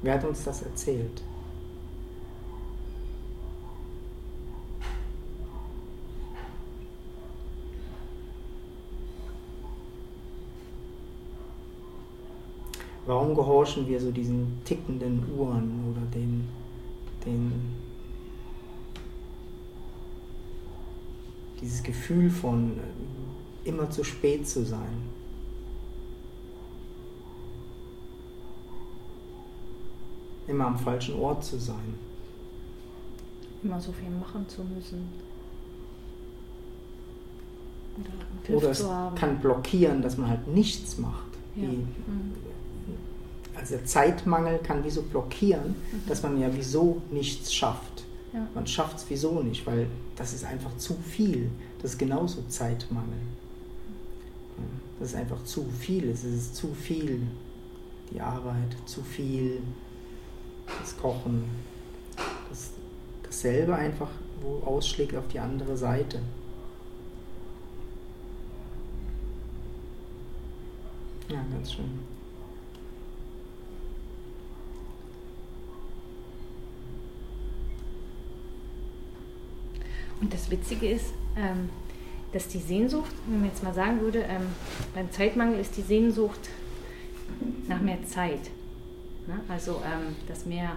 Wer 0.02 0.14
hat 0.14 0.24
uns 0.24 0.44
das 0.44 0.62
erzählt? 0.62 1.22
Warum 13.06 13.36
gehorchen 13.36 13.86
wir 13.86 14.00
so 14.00 14.10
diesen 14.10 14.58
tickenden 14.64 15.22
Uhren 15.38 15.80
oder 15.90 16.04
den, 16.12 16.48
den 17.24 17.52
dieses 21.60 21.82
Gefühl 21.84 22.28
von 22.28 22.72
äh, 22.72 23.68
immer 23.68 23.88
zu 23.90 24.02
spät 24.02 24.46
zu 24.46 24.64
sein? 24.64 25.15
Immer 30.46 30.66
am 30.66 30.78
falschen 30.78 31.18
Ort 31.18 31.44
zu 31.44 31.58
sein. 31.58 31.94
Immer 33.62 33.80
so 33.80 33.92
viel 33.92 34.10
machen 34.10 34.48
zu 34.48 34.62
müssen. 34.62 35.08
Oder, 38.48 38.56
Oder 38.56 38.70
es 38.70 38.84
kann 39.18 39.38
blockieren, 39.40 40.02
dass 40.02 40.18
man 40.18 40.28
halt 40.28 40.46
nichts 40.46 40.98
macht. 40.98 41.26
Ja. 41.56 41.62
Wie, 41.62 41.76
mhm 41.76 42.32
also 43.56 43.76
der 43.76 43.84
Zeitmangel 43.84 44.58
kann 44.58 44.84
wieso 44.84 45.02
blockieren, 45.02 45.70
mhm. 45.70 46.08
dass 46.08 46.22
man 46.22 46.38
ja 46.38 46.48
wieso 46.52 47.02
nichts 47.10 47.52
schafft. 47.52 48.04
Ja. 48.32 48.46
Man 48.54 48.66
schafft 48.66 48.98
es 48.98 49.06
wieso 49.08 49.42
nicht, 49.42 49.66
weil 49.66 49.86
das 50.16 50.34
ist 50.34 50.44
einfach 50.44 50.76
zu 50.76 50.94
viel. 50.94 51.50
Das 51.80 51.92
ist 51.92 51.98
genauso 51.98 52.42
Zeitmangel. 52.48 53.18
Das 54.98 55.10
ist 55.10 55.16
einfach 55.16 55.42
zu 55.44 55.66
viel. 55.78 56.08
Es 56.10 56.24
ist 56.24 56.56
zu 56.56 56.68
viel. 56.74 57.22
Die 58.12 58.20
Arbeit, 58.20 58.76
zu 58.86 59.02
viel. 59.02 59.60
Das 60.66 60.96
Kochen. 60.96 61.44
Das, 62.48 62.70
dasselbe 63.22 63.74
einfach, 63.74 64.10
wo 64.40 64.62
ausschlägt 64.66 65.14
auf 65.16 65.28
die 65.28 65.38
andere 65.38 65.76
Seite. 65.76 66.20
Ja, 71.28 71.44
ganz 71.52 71.72
schön. 71.72 71.90
Und 80.20 80.32
das 80.32 80.50
Witzige 80.50 80.88
ist, 80.88 81.12
ähm, 81.36 81.68
dass 82.32 82.48
die 82.48 82.58
Sehnsucht, 82.58 83.10
wenn 83.26 83.40
man 83.40 83.48
jetzt 83.50 83.62
mal 83.62 83.74
sagen 83.74 84.00
würde, 84.00 84.20
ähm, 84.20 84.46
beim 84.94 85.10
Zeitmangel 85.10 85.60
ist 85.60 85.76
die 85.76 85.82
Sehnsucht 85.82 86.40
nach 87.68 87.80
mehr 87.80 88.02
Zeit. 88.06 88.50
Ne? 89.26 89.40
Also, 89.48 89.82
ähm, 89.84 90.14
dass 90.28 90.46
mehr 90.46 90.76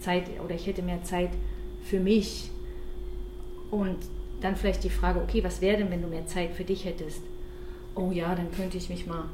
Zeit 0.00 0.24
oder 0.42 0.54
ich 0.54 0.66
hätte 0.66 0.82
mehr 0.82 1.02
Zeit 1.02 1.30
für 1.84 2.00
mich. 2.00 2.50
Und 3.70 3.96
dann 4.40 4.56
vielleicht 4.56 4.84
die 4.84 4.90
Frage, 4.90 5.20
okay, 5.20 5.42
was 5.42 5.60
wäre 5.60 5.78
denn, 5.78 5.90
wenn 5.90 6.02
du 6.02 6.08
mehr 6.08 6.26
Zeit 6.26 6.52
für 6.52 6.64
dich 6.64 6.84
hättest? 6.84 7.22
Oh 7.94 8.10
ja, 8.10 8.34
dann 8.34 8.50
könnte 8.52 8.76
ich 8.76 8.88
mich 8.88 9.06
mal 9.06 9.24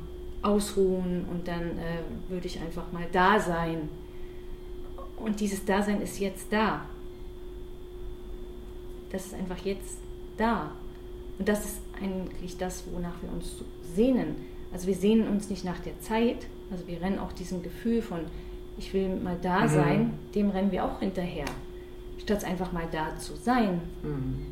ausruhen 0.43 1.27
und 1.31 1.47
dann 1.49 1.79
äh, 1.79 2.03
würde 2.29 2.47
ich 2.47 2.61
einfach 2.61 2.91
mal 2.93 3.07
da 3.13 3.39
sein. 3.39 3.89
Und 5.17 5.41
dieses 5.41 5.65
Dasein 5.65 6.01
ist 6.01 6.19
jetzt 6.19 6.47
da 6.51 6.87
das 9.11 9.27
ist 9.27 9.35
einfach 9.35 9.59
jetzt 9.65 9.99
da. 10.37 10.71
Und 11.39 11.49
das 11.49 11.65
ist 11.65 11.81
eigentlich 12.01 12.57
das, 12.57 12.85
wonach 12.93 13.21
wir 13.23 13.31
uns 13.31 13.63
sehnen. 13.95 14.37
Also 14.73 14.87
wir 14.87 14.95
sehnen 14.95 15.29
uns 15.29 15.51
nicht 15.51 15.65
nach 15.65 15.81
der 15.81 15.99
Zeit, 16.01 16.47
also 16.71 16.87
wir 16.87 17.01
rennen 17.01 17.19
auch 17.19 17.33
diesem 17.33 17.63
Gefühl 17.63 18.03
von, 18.03 18.21
ich 18.79 18.95
will 18.95 19.17
mal 19.17 19.37
da 19.41 19.65
mhm. 19.65 19.69
sein, 19.69 20.11
dem 20.35 20.51
rennen 20.51 20.71
wir 20.71 20.85
auch 20.85 21.01
hinterher, 21.01 21.47
statt 22.19 22.45
einfach 22.45 22.73
mal 22.73 22.87
da 22.91 23.19
zu 23.19 23.35
sein. 23.35 23.81
Mhm. 24.03 24.47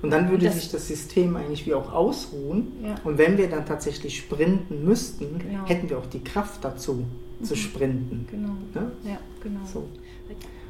Und 0.00 0.10
dann 0.10 0.30
würde 0.30 0.46
und 0.46 0.54
das, 0.54 0.62
sich 0.62 0.70
das 0.70 0.86
System 0.86 1.36
eigentlich 1.36 1.66
wie 1.66 1.74
auch 1.74 1.92
ausruhen. 1.92 2.72
Ja. 2.84 2.94
Und 3.04 3.18
wenn 3.18 3.36
wir 3.36 3.50
dann 3.50 3.66
tatsächlich 3.66 4.16
sprinten 4.16 4.84
müssten, 4.84 5.38
genau. 5.38 5.66
hätten 5.66 5.90
wir 5.90 5.98
auch 5.98 6.06
die 6.06 6.22
Kraft 6.22 6.64
dazu, 6.64 7.04
mhm. 7.40 7.44
zu 7.44 7.56
sprinten. 7.56 8.26
Genau. 8.30 8.52
Ne? 8.74 8.92
Ja, 9.04 9.18
genau. 9.42 9.60
So. 9.66 9.88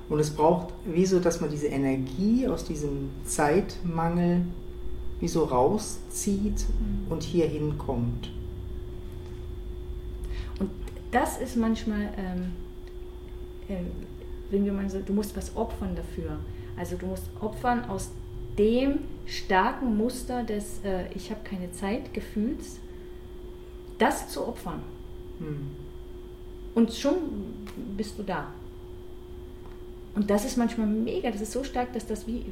Und 0.08 0.18
es 0.18 0.30
braucht 0.30 0.72
wie 0.86 1.04
so, 1.04 1.20
dass 1.20 1.40
man 1.42 1.50
diese 1.50 1.66
Energie 1.66 2.48
aus 2.48 2.64
diesem 2.64 3.10
Zeitmangel 3.24 4.42
wie 5.20 5.28
so 5.28 5.44
rauszieht 5.44 6.64
mhm. 6.68 7.12
und 7.12 7.22
hier 7.22 7.46
hinkommt. 7.46 8.30
Das 11.10 11.38
ist 11.38 11.56
manchmal, 11.56 12.10
ähm, 12.16 12.52
äh, 13.68 13.82
wenn 14.50 14.64
wir 14.64 14.72
mal 14.72 14.88
so, 14.90 15.00
du 15.00 15.12
musst 15.12 15.36
was 15.36 15.56
opfern 15.56 15.96
dafür. 15.96 16.38
Also 16.76 16.96
du 16.96 17.06
musst 17.06 17.24
opfern 17.40 17.84
aus 17.86 18.10
dem 18.58 19.00
starken 19.26 19.96
Muster 19.96 20.42
des 20.42 20.80
äh, 20.84 21.06
Ich 21.14 21.30
habe 21.30 21.40
keine 21.44 21.72
Zeit 21.72 22.12
Gefühls, 22.12 22.78
das 23.98 24.28
zu 24.28 24.46
opfern. 24.46 24.82
Mhm. 25.38 25.70
Und 26.74 26.92
schon 26.92 27.16
bist 27.96 28.18
du 28.18 28.22
da. 28.22 28.52
Und 30.14 30.28
das 30.30 30.44
ist 30.44 30.56
manchmal 30.56 30.86
mega, 30.86 31.30
das 31.30 31.40
ist 31.40 31.52
so 31.52 31.64
stark, 31.64 31.92
dass 31.92 32.06
das 32.06 32.26
wie 32.26 32.44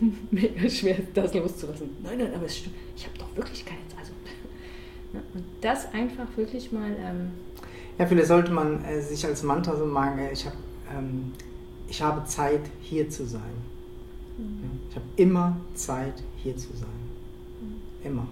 mega 0.30 0.68
schwer 0.68 0.98
ist, 0.98 1.08
das 1.14 1.34
loszulassen. 1.34 1.90
Nein, 2.02 2.18
nein, 2.18 2.34
aber 2.34 2.46
es 2.46 2.58
stimmt. 2.58 2.74
Ich 2.96 3.06
habe 3.06 3.18
doch 3.18 3.36
wirklich 3.36 3.64
keine 3.64 3.80
Zeit. 3.88 4.00
Also, 4.00 4.12
ne? 5.12 5.22
und 5.34 5.44
das 5.60 5.92
einfach 5.92 6.26
wirklich 6.36 6.72
mal. 6.72 6.90
Ähm 6.98 7.30
ja, 7.98 8.06
vielleicht 8.06 8.28
sollte 8.28 8.52
man 8.52 8.84
äh, 8.84 9.00
sich 9.00 9.24
als 9.26 9.42
Mantra 9.42 9.76
so 9.76 9.86
machen, 9.86 10.18
äh, 10.18 10.32
ich, 10.32 10.46
hab, 10.46 10.54
ähm, 10.96 11.32
ich 11.88 12.00
habe 12.00 12.24
Zeit, 12.24 12.62
hier 12.80 13.08
zu 13.08 13.26
sein. 13.26 13.42
Mhm. 14.38 14.70
Ich 14.88 14.96
habe 14.96 15.06
immer 15.16 15.56
Zeit, 15.74 16.22
hier 16.36 16.56
zu 16.56 16.68
sein. 16.76 16.88
Mhm. 17.60 18.06
Immer. 18.06 18.26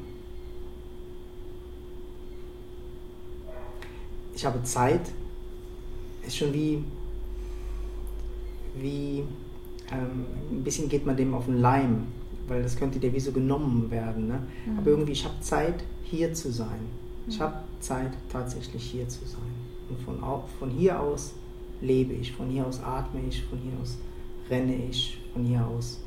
Ich 4.34 4.46
habe 4.46 4.62
Zeit, 4.62 5.02
ist 6.24 6.36
schon 6.36 6.52
wie 6.52 6.84
wie 8.80 9.24
ähm, 9.90 10.26
ein 10.50 10.62
bisschen 10.62 10.88
geht 10.88 11.06
man 11.06 11.16
dem 11.16 11.34
auf 11.34 11.46
den 11.46 11.60
Leim, 11.60 12.06
weil 12.46 12.62
das 12.62 12.76
könnte 12.76 12.98
dir 12.98 13.12
wie 13.12 13.20
so 13.20 13.32
genommen 13.32 13.90
werden. 13.90 14.28
Ne? 14.28 14.42
Mhm. 14.66 14.78
Aber 14.78 14.90
irgendwie, 14.90 15.12
ich 15.12 15.24
habe 15.24 15.40
Zeit, 15.40 15.84
hier 16.04 16.32
zu 16.34 16.52
sein. 16.52 17.07
Ich 17.28 17.40
habe 17.40 17.56
Zeit, 17.80 18.12
tatsächlich 18.30 18.82
hier 18.82 19.08
zu 19.08 19.24
sein. 19.26 19.40
Und 19.88 20.00
von, 20.00 20.18
von 20.58 20.70
hier 20.70 21.00
aus 21.00 21.32
lebe 21.80 22.14
ich, 22.14 22.32
von 22.32 22.48
hier 22.48 22.66
aus 22.66 22.80
atme 22.82 23.20
ich, 23.28 23.44
von 23.44 23.58
hier 23.58 23.72
aus 23.80 23.98
renne 24.50 24.74
ich, 24.74 25.18
von 25.32 25.44
hier 25.44 25.66
aus 25.66 26.00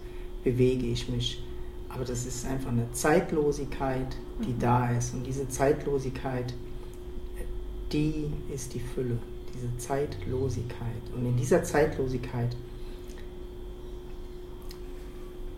bewege 0.43 0.87
ich 0.87 1.07
mich. 1.09 1.43
Aber 1.89 2.05
das 2.05 2.25
ist 2.25 2.45
einfach 2.45 2.69
eine 2.69 2.91
Zeitlosigkeit, 2.91 4.15
die 4.45 4.53
mhm. 4.53 4.59
da 4.59 4.91
ist. 4.91 5.13
Und 5.13 5.25
diese 5.25 5.47
Zeitlosigkeit, 5.47 6.53
die 7.91 8.31
ist 8.53 8.73
die 8.73 8.79
Fülle, 8.79 9.17
diese 9.53 9.75
Zeitlosigkeit. 9.77 11.01
Und 11.15 11.25
in 11.25 11.35
dieser 11.35 11.63
Zeitlosigkeit 11.63 12.55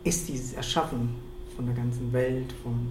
ist 0.03 0.27
dieses 0.27 0.53
Erschaffen 0.53 1.15
von 1.55 1.65
der 1.65 1.75
ganzen 1.75 2.11
Welt, 2.11 2.51
von, 2.63 2.89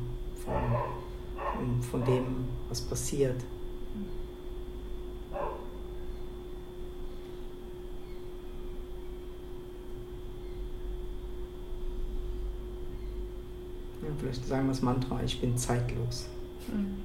von, 1.62 1.82
von 1.82 2.04
dem, 2.04 2.24
was 2.68 2.80
passiert. 2.80 3.40
Ja, 14.02 14.08
vielleicht 14.18 14.46
sagen 14.46 14.66
wir 14.66 14.72
das 14.72 14.82
Mantra, 14.82 15.20
ich 15.24 15.40
bin 15.40 15.56
zeitlos. 15.56 16.26
Mhm. 16.68 16.96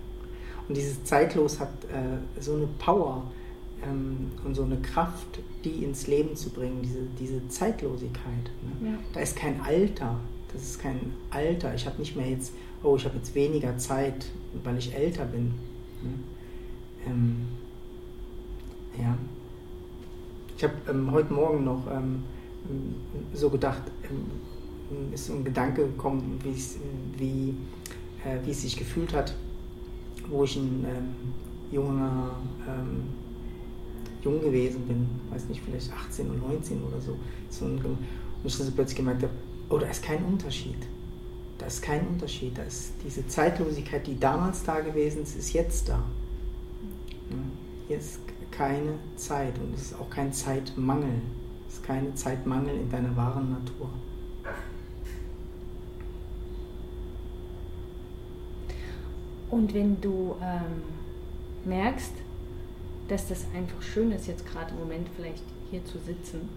Und 0.67 0.75
dieses 0.75 1.03
Zeitlos 1.03 1.59
hat 1.59 1.69
äh, 1.85 2.41
so 2.41 2.55
eine 2.55 2.67
Power 2.79 3.23
ähm, 3.83 4.31
und 4.43 4.55
so 4.55 4.63
eine 4.63 4.77
Kraft, 4.77 5.39
die 5.63 5.83
ins 5.83 6.07
Leben 6.07 6.35
zu 6.35 6.49
bringen, 6.49 6.81
diese, 6.81 7.03
diese 7.19 7.47
Zeitlosigkeit. 7.47 8.51
Ne? 8.81 8.89
Ja. 8.89 8.97
Da 9.13 9.19
ist 9.19 9.35
kein 9.35 9.61
Alter, 9.61 10.19
das 10.51 10.63
ist 10.63 10.79
kein 10.79 11.13
Alter. 11.29 11.75
Ich 11.75 11.85
habe 11.85 11.99
nicht 11.99 12.15
mehr 12.15 12.27
jetzt, 12.27 12.53
oh, 12.83 12.95
ich 12.95 13.05
habe 13.05 13.15
jetzt 13.15 13.35
weniger 13.35 13.77
Zeit, 13.77 14.25
weil 14.63 14.77
ich 14.77 14.93
älter 14.93 15.25
bin. 15.25 15.45
Ne? 16.03 16.13
Ähm, 17.05 17.47
ja. 18.97 19.17
Ich 20.57 20.63
habe 20.63 20.73
ähm, 20.89 21.11
heute 21.11 21.33
Morgen 21.33 21.63
noch 21.63 21.83
ähm, 21.91 22.23
so 23.33 23.49
gedacht, 23.49 23.83
ähm, 24.03 25.13
ist 25.13 25.27
so 25.27 25.33
ein 25.33 25.43
Gedanke 25.43 25.83
gekommen, 25.85 26.39
wie, 27.17 27.49
äh, 28.23 28.45
wie 28.45 28.51
es 28.51 28.61
sich 28.61 28.75
gefühlt 28.75 29.13
hat, 29.13 29.35
wo 30.29 30.43
ich 30.43 30.55
ein 30.55 30.85
ähm, 30.87 31.15
junger 31.71 32.31
ähm, 32.67 33.03
jung 34.23 34.41
gewesen 34.41 34.81
bin, 34.87 35.07
weiß 35.29 35.47
nicht, 35.49 35.61
vielleicht 35.63 35.91
18 35.91 36.29
oder 36.29 36.39
19 36.39 36.83
oder 36.83 36.99
so. 36.99 37.17
so 37.49 37.65
ein, 37.65 37.77
und 37.77 37.97
ich 38.45 38.57
dann 38.57 38.71
plötzlich 38.73 38.97
gemerkt 38.97 39.23
habe, 39.23 39.33
oh, 39.69 39.77
da 39.77 39.87
ist 39.87 40.03
kein 40.03 40.23
Unterschied. 40.23 40.77
Ist 41.67 41.81
kein 41.81 42.07
Unterschied. 42.07 42.57
Da 42.57 42.63
ist 42.63 42.93
diese 43.03 43.27
Zeitlosigkeit, 43.27 44.07
die 44.07 44.17
damals 44.17 44.63
da 44.63 44.79
gewesen 44.79 45.23
ist, 45.23 45.35
ist 45.35 45.51
jetzt 45.51 45.89
da. 45.89 46.01
Hier 47.89 47.97
ist 47.97 48.19
keine 48.51 48.93
Zeit 49.17 49.59
und 49.59 49.75
es 49.75 49.81
ist 49.81 49.99
auch 49.99 50.09
kein 50.09 50.31
Zeitmangel. 50.31 51.21
Es 51.67 51.75
ist 51.75 51.83
keine 51.83 52.13
Zeitmangel 52.15 52.73
in 52.73 52.89
deiner 52.89 53.13
wahren 53.17 53.51
Natur. 53.51 53.89
Und 59.49 59.73
wenn 59.73 59.99
du 59.99 60.35
ähm, 60.41 60.83
merkst, 61.65 62.13
dass 63.09 63.27
das 63.27 63.45
einfach 63.53 63.81
schön 63.81 64.13
ist, 64.13 64.27
jetzt 64.27 64.45
gerade 64.45 64.71
im 64.71 64.79
Moment 64.79 65.09
vielleicht 65.17 65.43
hier 65.69 65.83
zu 65.83 65.99
sitzen 65.99 66.47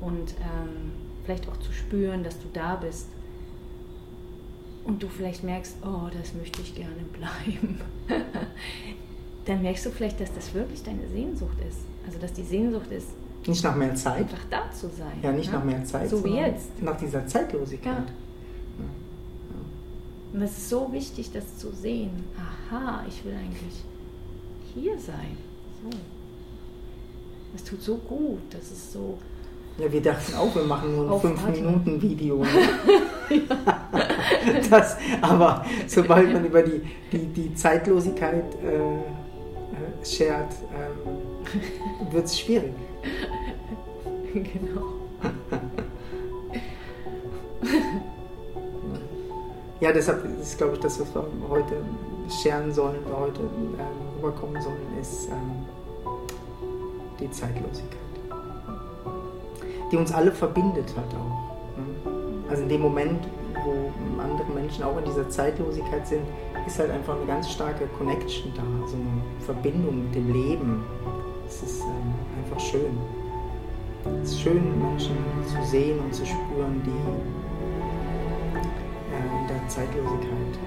und 0.00 0.34
ähm, 0.40 0.92
vielleicht 1.24 1.48
auch 1.48 1.56
zu 1.58 1.72
spüren, 1.72 2.22
dass 2.22 2.38
du 2.38 2.48
da 2.52 2.76
bist. 2.76 3.06
Und 4.84 5.02
du 5.02 5.08
vielleicht 5.08 5.44
merkst, 5.44 5.76
oh, 5.82 6.08
das 6.16 6.34
möchte 6.34 6.62
ich 6.62 6.74
gerne 6.74 7.04
bleiben. 7.12 7.80
Dann 9.44 9.62
merkst 9.62 9.86
du 9.86 9.90
vielleicht, 9.90 10.20
dass 10.20 10.32
das 10.34 10.54
wirklich 10.54 10.82
deine 10.82 11.06
Sehnsucht 11.08 11.58
ist. 11.68 11.80
Also, 12.06 12.18
dass 12.18 12.32
die 12.32 12.42
Sehnsucht 12.42 12.90
ist, 12.90 13.08
nicht 13.46 13.64
nach 13.64 13.74
mehr 13.74 13.94
Zeit. 13.94 14.18
Einfach 14.18 14.44
da 14.50 14.70
zu 14.70 14.88
sein. 14.88 15.18
Ja, 15.22 15.32
nicht 15.32 15.50
ne? 15.50 15.58
nach 15.58 15.64
mehr 15.64 15.84
Zeit. 15.84 16.10
So 16.10 16.22
wie 16.24 16.34
jetzt. 16.36 16.82
Nach 16.82 16.96
dieser 16.96 17.26
Zeitlosigkeit. 17.26 17.96
Ja. 17.96 18.04
Ja. 18.78 20.34
Und 20.34 20.42
es 20.42 20.58
ist 20.58 20.68
so 20.68 20.92
wichtig, 20.92 21.32
das 21.32 21.56
zu 21.56 21.72
sehen. 21.72 22.24
Aha, 22.36 23.04
ich 23.08 23.24
will 23.24 23.34
eigentlich 23.34 23.84
hier 24.74 24.98
sein. 24.98 25.36
So. 25.82 25.98
Es 27.54 27.64
tut 27.64 27.82
so 27.82 27.96
gut, 27.96 28.40
das 28.50 28.70
ist 28.70 28.92
so. 28.92 29.18
Ja, 29.80 29.90
wir 29.90 30.02
dachten 30.02 30.34
auch, 30.34 30.54
wir 30.54 30.64
machen 30.64 30.94
nur 30.94 31.24
ein 31.24 31.36
5-Minuten-Video. 31.36 32.36
Ne? 32.36 32.48
das, 34.70 34.96
aber 35.20 35.64
sobald 35.86 36.32
man 36.32 36.44
über 36.44 36.62
die, 36.62 36.82
die, 37.12 37.26
die 37.26 37.54
Zeitlosigkeit 37.54 38.44
äh, 38.62 38.76
äh 38.76 40.04
schert, 40.04 40.52
äh, 40.52 42.12
wird 42.12 42.24
es 42.26 42.38
schwierig. 42.38 42.72
Genau. 44.32 44.86
ja, 49.80 49.92
deshalb 49.92 50.24
ist, 50.40 50.58
glaube 50.58 50.74
ich, 50.74 50.80
das, 50.80 51.00
was 51.00 51.14
wir 51.14 51.24
heute 51.48 51.74
scheren 52.42 52.72
sollen, 52.72 53.00
heute 53.12 53.40
ähm, 53.40 54.16
rüberkommen 54.16 54.62
sollen, 54.62 54.98
ist 55.00 55.28
ähm, 55.28 55.66
die 57.18 57.30
Zeitlosigkeit, 57.30 57.98
die 59.90 59.96
uns 59.96 60.12
alle 60.12 60.32
verbindet 60.32 60.94
hat 60.96 61.14
auch. 61.14 61.78
Ne? 61.78 61.84
Also 62.48 62.62
in 62.62 62.68
dem 62.68 62.80
Moment, 62.80 63.26
wo 63.64 63.90
andere 64.20 64.50
Menschen 64.52 64.84
auch 64.84 64.96
in 64.98 65.04
dieser 65.04 65.28
Zeitlosigkeit 65.28 66.06
sind, 66.06 66.22
ist 66.66 66.78
halt 66.78 66.90
einfach 66.90 67.16
eine 67.16 67.26
ganz 67.26 67.50
starke 67.50 67.86
Connection 67.98 68.52
da, 68.54 68.62
so 68.86 68.96
eine 68.96 69.22
Verbindung 69.40 70.04
mit 70.04 70.14
dem 70.14 70.32
Leben. 70.32 70.84
Es 71.46 71.62
ist 71.62 71.80
ähm, 71.80 72.14
einfach 72.44 72.60
schön. 72.60 72.98
Es 74.22 74.30
ist 74.30 74.40
schön, 74.40 74.80
Menschen 74.80 75.16
zu 75.46 75.62
sehen 75.68 75.98
und 75.98 76.14
zu 76.14 76.24
spüren, 76.24 76.82
die 76.84 76.90
äh, 79.12 79.40
in 79.40 79.48
der 79.48 79.68
Zeitlosigkeit 79.68 80.58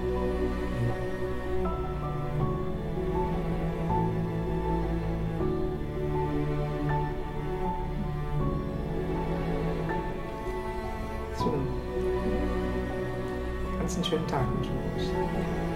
schönen 14.04 14.26
Tag 14.26 14.46
wünschen 14.52 14.72
wir 14.74 15.02
euch. 15.02 15.73